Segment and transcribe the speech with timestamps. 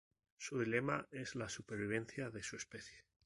[0.39, 3.05] Su dilema es la supervivencia de su especie.